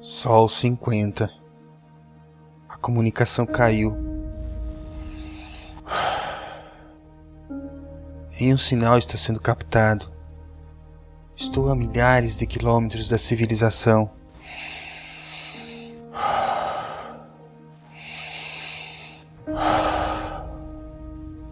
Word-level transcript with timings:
Sol 0.00 0.48
50. 0.48 1.30
A 2.68 2.76
comunicação 2.78 3.46
caiu. 3.46 3.96
Em 8.38 8.52
um 8.52 8.58
sinal 8.58 8.98
está 8.98 9.16
sendo 9.16 9.40
captado. 9.40 10.12
Estou 11.36 11.70
a 11.70 11.76
milhares 11.76 12.38
de 12.38 12.46
quilômetros 12.46 13.08
da 13.08 13.18
civilização. 13.18 14.10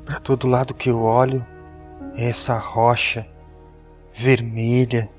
Para 0.05 0.21
todo 0.21 0.47
lado 0.47 0.75
que 0.75 0.91
eu 0.91 1.03
olho 1.03 1.45
é 2.15 2.29
essa 2.29 2.59
rocha 2.59 3.27
vermelha 4.13 5.11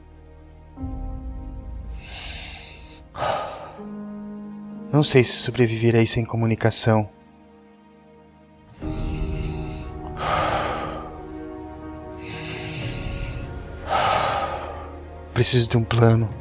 Não 4.95 5.03
sei 5.03 5.25
se 5.25 5.33
sobreviverei 5.33 6.07
sem 6.07 6.23
comunicação. 6.23 7.09
Preciso 15.33 15.67
de 15.67 15.75
um 15.75 15.83
plano. 15.83 16.33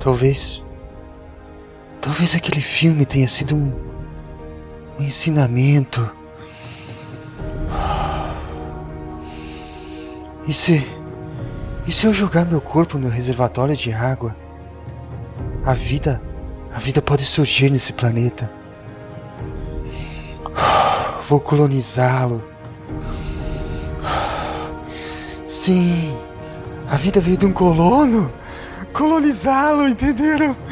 Talvez. 0.00 0.64
Talvez 2.00 2.34
aquele 2.34 2.62
filme 2.62 3.04
tenha 3.04 3.28
sido 3.28 3.54
um. 3.54 3.78
um 4.98 5.02
ensinamento. 5.02 6.10
E 10.52 10.54
se. 10.54 10.86
E 11.86 11.92
se 11.94 12.04
eu 12.04 12.12
jogar 12.12 12.44
meu 12.44 12.60
corpo 12.60 12.98
no 12.98 13.08
reservatório 13.08 13.74
de 13.74 13.90
água? 13.90 14.36
A 15.64 15.72
vida 15.72 16.20
a 16.70 16.78
vida 16.78 17.00
pode 17.00 17.24
surgir 17.24 17.70
nesse 17.70 17.94
planeta. 17.94 18.52
Vou 21.26 21.40
colonizá-lo. 21.40 22.44
Sim, 25.46 26.18
a 26.86 26.96
vida 26.96 27.18
veio 27.18 27.38
de 27.38 27.46
um 27.46 27.52
colono. 27.54 28.30
Colonizá-lo, 28.92 29.88
entenderam? 29.88 30.54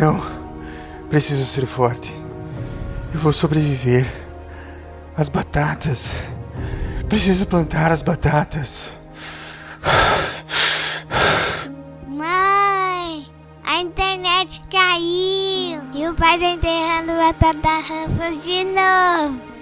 Não, 0.00 0.18
preciso 1.10 1.44
ser 1.44 1.66
forte. 1.66 2.10
Eu 3.12 3.20
vou 3.20 3.34
sobreviver. 3.34 4.06
As 5.14 5.28
batatas. 5.28 6.10
Preciso 7.06 7.44
plantar 7.44 7.92
as 7.92 8.00
batatas. 8.00 8.90
Mãe, 12.08 13.26
a 13.62 13.82
internet 13.82 14.62
caiu. 14.70 15.82
E 15.92 16.08
o 16.08 16.14
pai 16.14 16.38
tá 16.38 16.50
enterrando 16.50 17.12
batata 17.18 17.80
Ruffles 17.80 18.42
de 18.42 18.64
novo. 18.64 19.59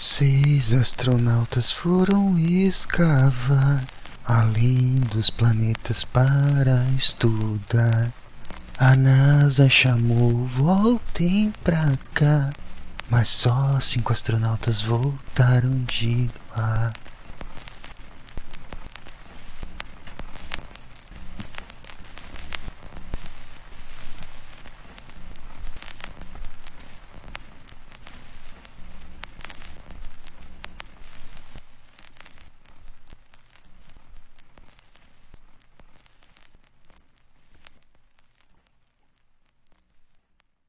Seis 0.00 0.72
astronautas 0.72 1.72
foram 1.72 2.38
escavar 2.38 3.84
além 4.24 4.94
dos 4.94 5.28
planetas 5.28 6.04
para 6.04 6.86
estudar. 6.96 8.12
A 8.78 8.94
NASA 8.94 9.68
chamou, 9.68 10.46
voltem 10.46 11.52
pra 11.64 11.98
cá. 12.14 12.52
Mas 13.10 13.26
só 13.26 13.80
cinco 13.80 14.12
astronautas 14.12 14.80
voltaram 14.80 15.82
de 15.82 16.30
lá. 16.56 16.92